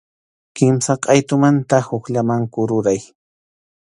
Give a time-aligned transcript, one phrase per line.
[0.59, 2.99] Kimsa qʼaytumanta hukllaman kururay.